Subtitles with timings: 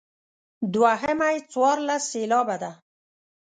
[0.73, 2.71] دوهمه یې څوارلس سېلابه ده.